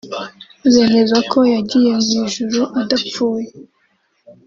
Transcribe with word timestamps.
Bemeza 0.73 1.17
ko 1.31 1.39
yagiye 1.53 1.91
mu 2.05 2.09
ijuru 2.23 2.61
adapfuye 2.81 3.49